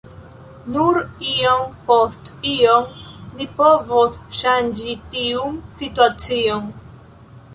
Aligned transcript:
Nur 0.75 0.95
iom 1.31 1.67
post 1.89 2.31
iom 2.53 2.87
ni 3.41 3.47
povos 3.59 4.17
ŝanĝi 4.39 4.95
tiun 5.17 5.59
situacion. 5.83 6.65